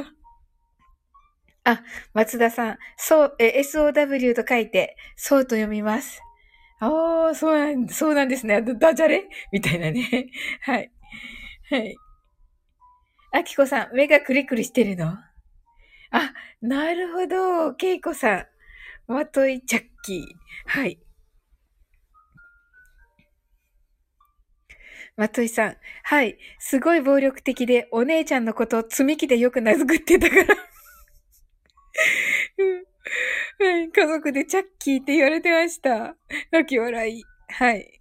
[1.65, 6.21] あ、松田さん、そう、え、SOW と書いて、そうと読みます。
[6.81, 8.61] ああ、そうなん、そうなんですね。
[8.63, 9.29] ダジャレ？
[9.53, 10.29] みたいなね。
[10.63, 10.91] はい。
[11.71, 11.97] はい。
[13.33, 15.17] あきこさん、目がクリクリしてるの？
[16.11, 17.75] あ、なるほど。
[17.75, 18.47] けいこさん。
[19.07, 20.25] まといチャッキー。
[20.67, 20.99] はい。
[25.17, 25.77] まといさん。
[26.05, 26.39] はい。
[26.59, 30.43] すごい暴力的で、お姉ちゃんのことを積み木でよく殴ってたから
[32.59, 32.93] うん
[33.59, 33.91] はい。
[33.91, 36.17] 家族でチャッキーって言われてました。
[36.51, 37.23] 泣き笑い。
[37.49, 37.99] はい。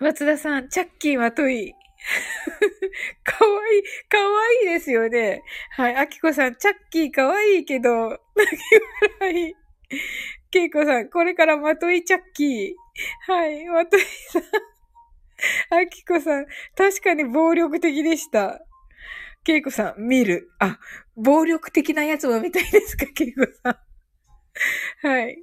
[0.00, 1.72] 松田さん、チャッキーまとい。
[3.24, 5.42] かわいい、かわいいですよね。
[5.70, 5.96] はい。
[5.96, 8.60] あきこさん、チャッキーかわいいけど、泣き
[9.20, 9.54] 笑い。
[10.50, 13.32] けいこさん、これからまといチャッキー。
[13.32, 13.64] はい。
[13.66, 14.42] まといさん。
[15.70, 16.46] あきこさん、
[16.76, 18.60] 確かに暴力的でした。
[19.44, 20.50] けいこさん、見る。
[20.58, 20.78] あ、
[21.16, 25.06] 暴力的なやつも見たいですか、けいこさん。
[25.06, 25.38] はい。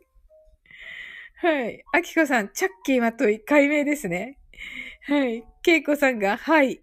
[1.38, 1.84] はい。
[1.92, 4.38] あきこさん、チャッキーまとい、解明ですね。
[5.08, 5.44] はい。
[5.64, 6.82] けいこさんが、はい。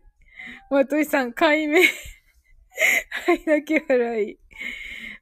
[0.71, 1.81] まといさん、解明。
[3.27, 4.39] はい、泣き笑い。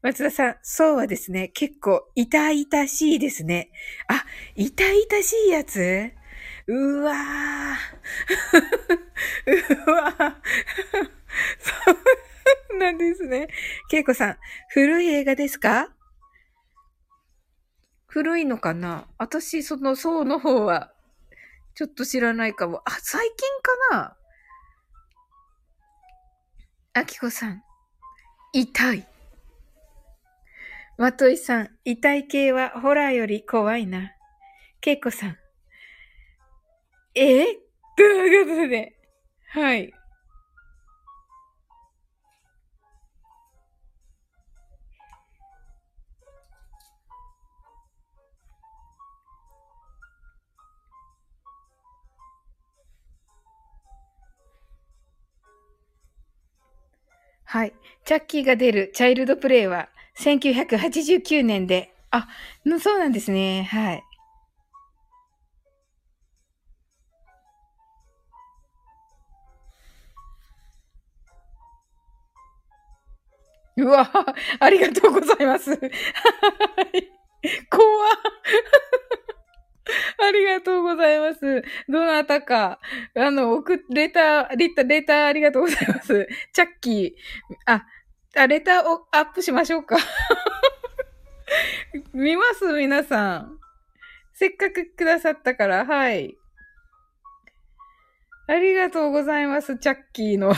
[0.03, 3.70] 松田さん、そうはですね、結構、痛々しいですね。
[4.09, 4.24] あ、
[4.55, 6.12] 痛々しいやつ？
[6.72, 7.16] うわー。
[9.87, 10.35] うわー。
[11.59, 11.74] そ
[12.74, 13.48] うなんですね。
[13.88, 15.88] けいこさん、古い映画ですか？
[18.06, 19.09] 古いのかな？
[19.18, 20.92] 私、その、そうの方は、
[21.74, 22.83] ちょっと知らないかも。
[22.85, 23.37] あ、最近
[23.90, 24.16] かな？
[26.92, 27.64] あきこさん、
[28.52, 29.06] 痛い。
[30.98, 34.12] まといさん、痛い系はホラーより怖いな。
[34.80, 35.38] けいこさん、
[37.20, 37.59] え？
[37.96, 38.94] ということで、
[39.50, 39.92] はい。
[57.44, 57.74] はい。
[58.04, 62.28] チャッキーが出るチャイルドプレイは1989年で、あ、
[62.80, 63.64] そうなんですね。
[63.64, 64.04] はい。
[73.80, 74.08] うわ
[74.60, 75.70] ありがとうございます。
[75.70, 75.80] はい。
[77.70, 77.82] 怖
[80.18, 81.62] ありがとうございます。
[81.88, 82.78] どなたか、
[83.16, 86.28] あの、送、レター、レター、レターありがとうございます。
[86.52, 87.12] チャッキー。
[87.66, 87.84] あ、
[88.36, 89.96] あ、レターをアップしましょうか。
[92.12, 92.72] 見ます？
[92.74, 93.58] 皆さん。
[94.32, 96.36] せっかくくださったから、はい。
[98.46, 100.52] ありがとうございます、チャッキーの。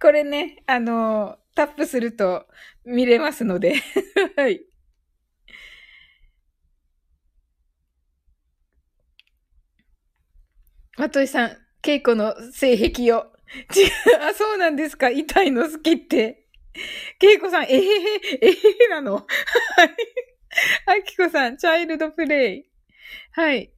[0.00, 2.46] これね、あの、タップすると
[2.84, 3.74] 見れますので。
[4.36, 4.64] はい。
[10.98, 13.32] まといさん、稽古の性癖を。
[13.74, 15.10] 違う、あ、そうなんですか？
[15.10, 16.46] 痛いの好きって。
[17.20, 17.80] 稽古さん、えへへ、
[18.42, 19.14] えへへなの？
[19.16, 19.26] はい。
[20.86, 22.70] あきこさん、チャイルドプレイ。
[23.32, 23.72] はい。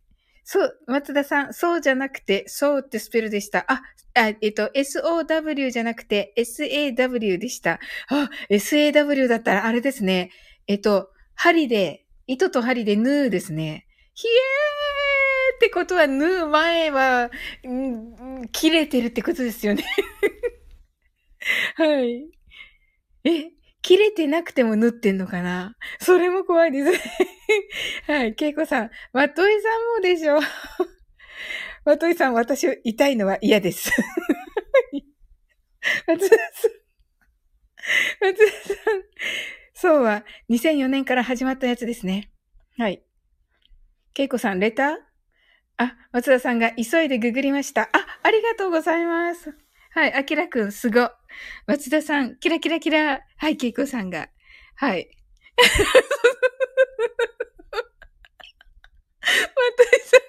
[0.44, 3.64] そう、松田さん、そうじゃなくて、そうってスペルでした。
[3.68, 3.82] あ、
[4.14, 7.80] あえっと、SOW じゃなくて、SAW でした。
[8.08, 10.30] あ、SAW だったらあれですね。
[10.66, 13.86] えっと、針で、糸と針でヌーですね。
[14.14, 17.30] ひえーってことは、縫う前は、
[17.66, 19.84] ん切れてるってことですよね
[21.76, 22.28] はい。
[23.24, 23.50] え、
[23.84, 25.76] 切れてなくても縫ってんのかな？
[26.00, 26.90] それも怖いです
[28.10, 28.34] はい。
[28.34, 30.40] けいこさん、まといさんもでしょ
[31.84, 33.92] まといさん、私、痛いのは嫌です。
[36.08, 36.70] 松田さん、
[38.22, 39.02] 松田さん、
[39.74, 42.32] そうは、2004年から始まったやつですね。
[42.78, 43.04] はい。
[44.14, 44.96] けいこさん、レター？
[45.76, 47.90] あ、松田さんが急いでググりました。
[47.92, 49.54] あ、ありがとうございます。
[49.90, 51.10] はい、あきらくん、すご。
[51.66, 53.20] 松田さん、キラキラキラ。
[53.36, 54.28] はい、けいこさんが。
[54.76, 55.08] はい。
[59.20, 59.32] 松
[59.76, 60.20] 田さん、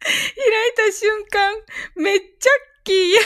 [0.00, 1.54] 開いた瞬間、
[1.96, 2.50] めっちゃ
[2.82, 3.20] ッキーや。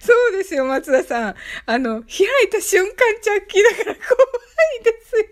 [0.00, 1.34] そうですよ、松田さん。
[1.66, 4.02] あの、開いた瞬間、チャッキーだから怖
[4.80, 5.24] いですよ。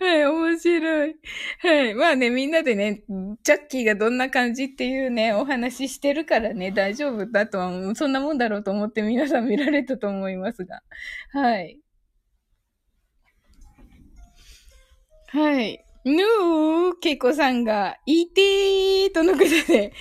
[0.00, 1.16] はい、面白い。
[1.60, 1.94] はい。
[1.94, 3.02] まあね、みんなでね、
[3.42, 10.82] ジャッキーがどんな感じっていうね、お話ししてるからね、大丈夫だとは、そんなもんだろうと思って皆さん見られたと思いますが。
[11.32, 11.80] はい。
[15.30, 15.84] はい。
[16.04, 19.92] ぬー、けいこさんが、いてーとのことで、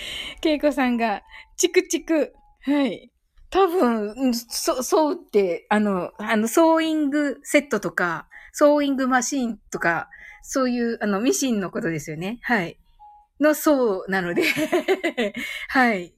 [0.41, 1.23] けいこさんが、
[1.57, 2.33] チクチク。
[2.61, 3.11] はい。
[3.49, 10.09] 多分、そ、そうって、あの、あの、ソーイングセットとか、ソーイングマシーンとか、
[10.41, 12.39] そういう、あの、ミシンのことですよね。
[12.41, 12.77] はい。
[13.39, 14.43] の、そうなので
[15.69, 16.13] はい。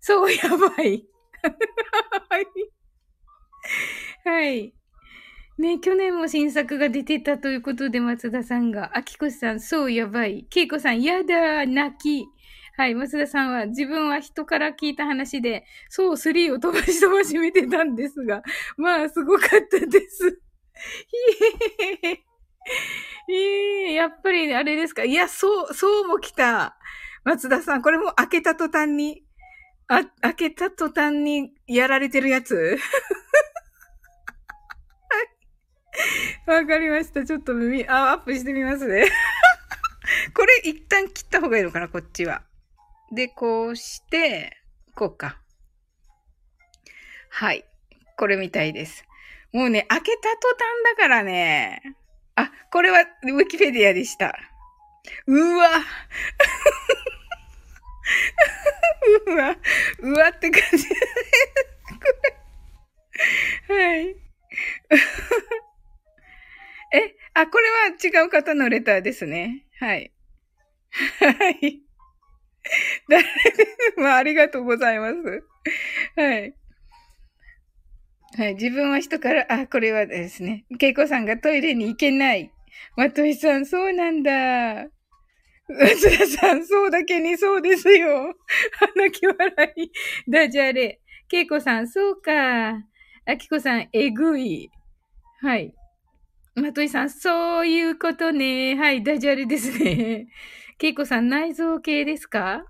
[0.00, 1.06] そう、やばい。
[4.24, 4.74] はい。
[5.56, 10.46] ね、去年も新作が出てたということで、松田さんが、あきこさん、そうやばい。
[10.50, 12.26] けいこさん、やだ、泣き。
[12.76, 18.42] はい、松田さんは、自分は人から聞いた話で、そう、3を飛ばし飛ばし見てたんですが、
[18.76, 20.40] まあ、すごかったです。
[21.06, 22.33] ひへへへ。
[23.30, 25.04] ええやっぱりあれですか？
[25.04, 26.76] いや、そう、そうも来た。
[27.24, 29.24] 松田さん、これも開けた途端に、
[29.88, 32.78] あ、開けた途端にやられてるやつ？
[36.46, 37.24] わかりました。
[37.24, 39.06] ちょっと耳、あ、アップしてみますね。
[40.34, 42.42] これ一旦切った方がいいのかな、こっちは。
[43.12, 44.60] で、こうして、
[44.94, 45.40] こうか。
[47.30, 47.64] はい。
[48.16, 49.04] これみたいです。
[49.52, 50.58] もうね、開けた途端
[50.96, 51.96] だからね。
[52.36, 54.38] あ、これはウィキペディアでした。
[55.26, 55.70] うわ。
[59.26, 59.56] うわ。
[60.00, 60.86] うわって感じ。
[63.68, 64.10] はい。
[66.92, 69.66] え、あ、これは違う方のレターですね。
[69.80, 70.12] はい。
[71.18, 71.82] はい。
[73.08, 73.24] 誰
[73.96, 75.14] まあ、ありがとうございます。
[76.16, 76.54] はい。
[78.36, 78.54] はい。
[78.54, 80.64] 自分は人から、あ、これはですね。
[80.78, 82.50] ケイコさんがトイレに行けない。
[82.96, 84.86] まといさん、そうなんだ。
[85.68, 88.34] 松田さん、そうだけにそうですよ。
[88.96, 89.90] 泣き笑い。
[90.28, 91.00] ダジャレ。
[91.28, 92.82] ケイコさん、そうか。
[93.26, 94.70] アキコさん、えぐい。
[95.40, 95.72] はい。
[96.56, 98.76] まといさん、そういうことね。
[98.76, 100.26] はい、ダジャレですね。
[100.78, 102.66] ケイコさん、内臓系ですか？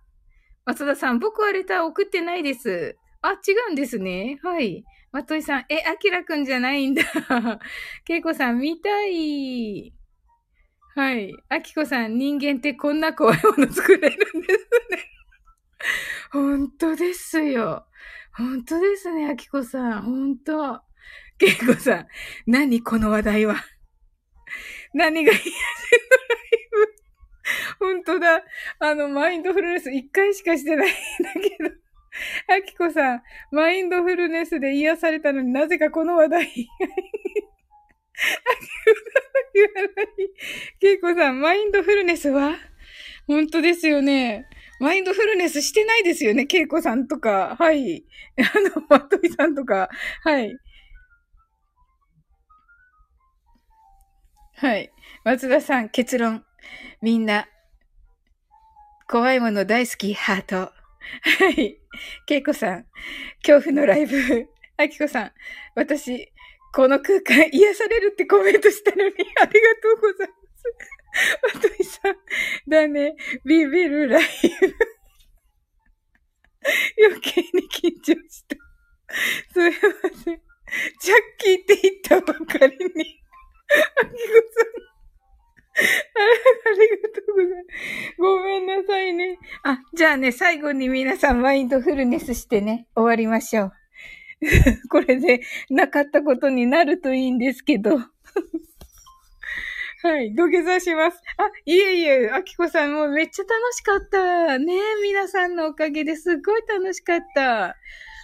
[0.66, 2.96] 松田さん、僕はレター送ってないです。
[3.22, 4.38] あ、違うんですね。
[4.42, 4.84] はい。
[5.14, 7.04] まといさん、え、あきらくんじゃないんだ。
[8.04, 9.94] けいこさん、見たい。
[10.96, 11.32] はい。
[11.48, 14.98] あきこさん、人間ってこんな怖いもの作れるんですね。
[16.32, 17.86] 本当ですよ。
[18.32, 20.02] 本当ですね、あきこさん。
[20.02, 20.80] 本当。
[21.38, 22.08] けいこさん、
[22.48, 23.54] 何この話題は。
[24.94, 25.52] 何が癒せの
[26.28, 26.68] ライ
[27.78, 27.86] ブ。
[27.86, 28.44] 本当だ。
[28.80, 30.92] あの、マインドフルネス一回しかしてないん
[31.22, 31.83] だけど。
[32.48, 36.42] あきこさん、マインドフルネスで癒されたのになぜかこの話題。
[36.42, 36.58] あきこ
[39.12, 40.06] さん言わない。
[40.80, 42.56] けいこさん、マインドフルネスは？
[43.26, 44.46] 本当ですよね。
[44.80, 46.46] マインドフルネスしてないですよね。
[46.46, 47.56] けいこさんとか。
[47.58, 48.04] はい。
[48.38, 49.88] あの、まといさんとか。
[50.22, 50.56] はい。
[54.56, 54.92] はい。
[55.24, 56.44] 松田さん、結論。
[57.00, 57.48] みんな、
[59.08, 60.72] 怖いもの大好き、ハート。
[61.38, 61.78] はい。
[62.26, 62.86] けいこさん、
[63.42, 64.16] 恐怖のライブ。
[64.76, 65.32] あきこさん、
[65.74, 66.32] 私、
[66.72, 71.56] この空間癒されるってコメントしたのに、ありがとうございます。
[71.56, 72.16] わといさん、
[72.68, 74.24] だね、ビビるライ
[74.60, 74.74] ブ。
[77.06, 78.56] 余計に緊張した。
[79.52, 79.76] すいま
[80.24, 80.40] せん。
[81.00, 83.20] ジャッキーって言ったばかりに。
[84.02, 84.16] あきこ
[84.50, 84.93] さん。
[85.76, 85.80] あ
[86.70, 88.16] りがとうございます。
[88.18, 89.38] ごめんなさいね。
[89.64, 93.72] あ、じゃあね、最後に皆さんマインドフルネスしてね、終わりましょう。
[94.90, 97.98] これでなかったことになるといいんですけど。
[100.02, 101.20] はい、土下座します。
[101.38, 104.58] あ、いえいえ、あきこさんもうめっちゃ楽しかった。
[104.58, 107.76] ね皆さんのおかげですっごい楽しかった。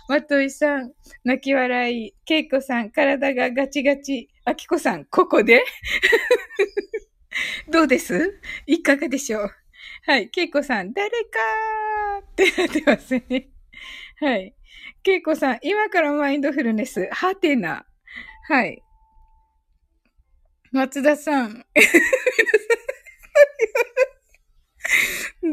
[0.08, 0.92] まといさん、
[1.24, 2.14] 泣き笑い。
[2.24, 4.28] けいこさん、体がガチガチ。
[4.44, 5.64] あきこさん、ここで？
[7.68, 8.40] どうです？
[8.66, 9.50] いかがでしょう？
[10.06, 10.30] はい。
[10.30, 13.48] けいこさん、誰かーってなってますね。
[14.20, 14.54] はい。
[15.02, 17.86] けいこさん、今からマインドフルネス、はてな。
[18.48, 18.82] はい。
[20.72, 21.64] 松田さん。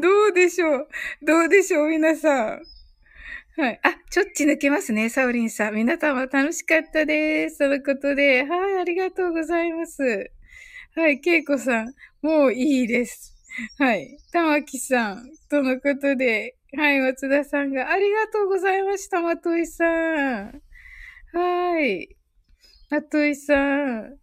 [0.01, 0.87] どうでしょう？
[1.25, 1.89] どうでしょう？
[1.89, 2.61] 皆さん。
[3.59, 3.79] はい。
[3.83, 5.75] あ、ちょっち抜けますね、サウリンさん。
[5.75, 7.57] 皆様楽しかったです。
[7.59, 10.31] とのことで、はい、ありがとうございます。
[10.97, 11.93] はい、ケイコさん、
[12.23, 13.35] もういいです。
[13.77, 14.17] はい。
[14.31, 20.59] 玉木さん、とのことで、はい、松田さんが、ありがとうございました、まといさん。
[21.33, 22.17] はい。
[22.89, 24.17] まといさん。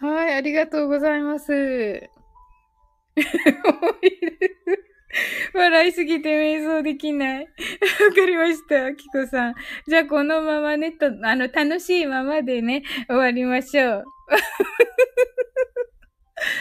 [0.00, 1.52] はい、ありがとうございます。
[5.54, 7.44] 笑いすぎて瞑想できない。
[7.44, 7.48] わ
[8.14, 9.54] かりました、キコさん。
[9.86, 14.04] じゃあこのままね、と、あの、楽しいままでね、終わりましょう。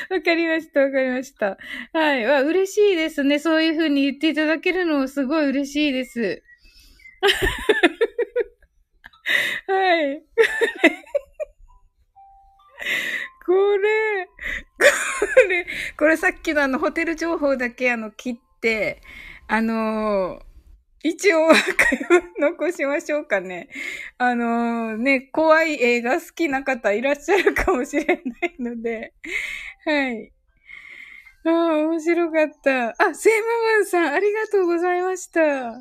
[0.10, 1.58] わかりました、わかりました。
[1.94, 2.26] はい。
[2.26, 3.40] わ、嬉しいですね。
[3.40, 6.44] そういう風に言っていただけるのすごい嬉しいです。
[9.68, 10.24] はい。
[13.46, 14.32] これ、こ
[15.48, 18.49] れ、これさっきのあのホテル情報だけあの切って、
[19.48, 21.48] あのー、一応
[22.40, 23.70] 残しましょうかね。
[24.18, 29.14] あのー、ね、怖い映画好きな方いらっしゃるかもしれないので、
[29.86, 30.34] はい。
[31.46, 32.90] ああ、面白かった。
[33.02, 35.80] あ、セイムムーンさん、ありがとうございました。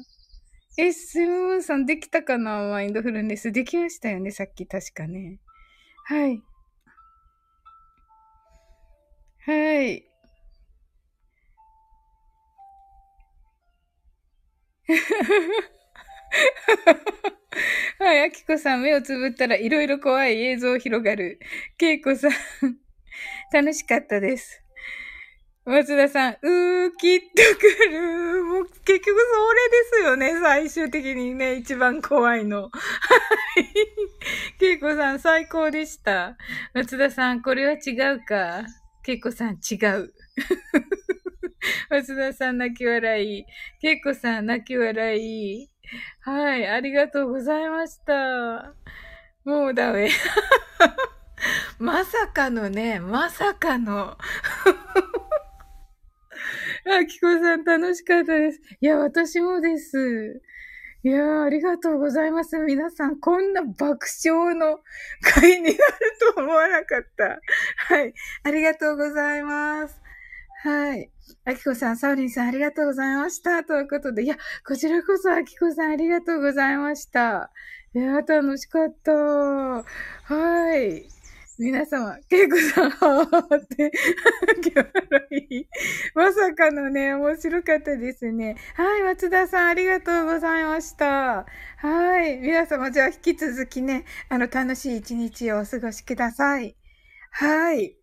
[0.79, 2.69] え、セイムムーンさんできたかな？
[2.69, 3.51] マインドフルネス。
[3.51, 5.41] できましたよね、さっき確かね。
[6.05, 6.43] はい。
[9.45, 10.09] はい。
[17.99, 21.39] はい、あきこさん、目をつぶったらいろいろ怖い映像広がる。
[21.77, 22.31] けいこさん、
[23.53, 24.65] 楽しかったです。
[25.67, 27.27] 松田さん、うー、きっと
[27.59, 28.45] 来る。
[28.45, 29.13] もう結局それ
[29.71, 30.33] ですよね。
[30.41, 32.63] 最終的にね、一番怖いの。
[32.63, 32.71] はい。
[34.59, 36.39] けいこさん、最高でした。
[36.73, 38.65] 松田さん、これは違うか。
[39.03, 40.15] けいこさん、違う。
[41.91, 43.47] 松田さん、泣き笑い。
[43.81, 45.71] けいこさん、泣き笑い。
[46.21, 48.75] はい、ありがとうございました。
[49.45, 50.11] もうダメ。
[51.79, 54.19] まさかのね、まさかの。
[56.85, 58.61] あきこさん楽しかったです。
[58.81, 60.43] いや、私もです。
[61.05, 62.59] いやありがとうございます。
[62.59, 64.81] 皆さん、こんな爆笑の
[65.23, 65.79] 会になる
[66.35, 67.41] と思わなかった。
[67.77, 68.13] はい。
[68.43, 70.03] ありがとうございます。
[70.65, 71.11] はい。
[71.45, 73.65] あきこさん、サウリンさん、ありがとうございました。
[73.65, 77.51] ということで、いや、こちらこそ、あきこさん、ありがとうございました。
[77.95, 79.13] いや、楽しかった。
[79.13, 81.09] はい。
[81.59, 83.91] 皆様、ケイコさん、はーって、
[84.77, 85.67] 笑い。
[86.15, 88.57] まさかのね、面白かったですね。
[88.75, 91.47] はい、松田さん、ありがとうございました。
[91.79, 92.39] はい。
[92.39, 96.77] 皆様、じゃあ、引き続きね、あの、楽しい一日をお過ごしください。
[97.33, 97.97] はい。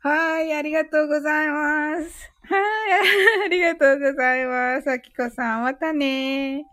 [0.00, 2.33] はい、ありがとうございます。
[2.46, 4.90] はい、 ありがとうございます。
[4.90, 6.66] あきこさん、またね。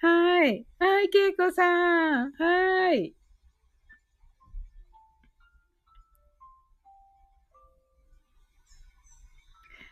[0.00, 0.66] はい。
[0.78, 2.32] はい、けいこさん。
[2.32, 3.14] はい。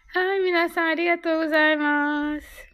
[0.08, 2.73] はい、皆さんありがとうございます。